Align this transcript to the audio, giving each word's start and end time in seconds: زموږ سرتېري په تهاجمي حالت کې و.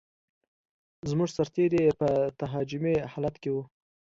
زموږ 1.09 1.29
سرتېري 1.35 1.83
په 1.99 2.07
تهاجمي 2.39 2.95
حالت 3.11 3.35
کې 3.41 3.49
و. 3.53 3.57